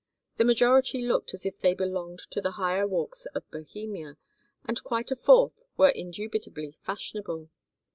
[0.37, 4.17] The majority looked as if they belonged to the higher walks of Bohemia,
[4.65, 7.51] and quite a fourth were indubitably fashionable.